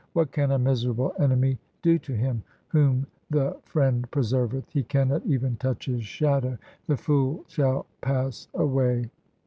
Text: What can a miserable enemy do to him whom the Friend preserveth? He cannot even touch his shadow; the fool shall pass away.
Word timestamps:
What 0.13 0.31
can 0.31 0.49
a 0.49 0.57
miserable 0.57 1.13
enemy 1.19 1.59
do 1.83 1.99
to 1.99 2.13
him 2.13 2.41
whom 2.69 3.05
the 3.29 3.55
Friend 3.65 4.09
preserveth? 4.09 4.67
He 4.71 4.81
cannot 4.81 5.23
even 5.27 5.57
touch 5.57 5.85
his 5.85 6.03
shadow; 6.03 6.57
the 6.87 6.97
fool 6.97 7.43
shall 7.47 7.85
pass 8.01 8.47
away. 8.55 9.11